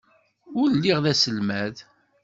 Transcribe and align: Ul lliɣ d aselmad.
Ul 0.61 0.69
lliɣ 0.75 0.97
d 1.03 1.05
aselmad. 1.11 1.75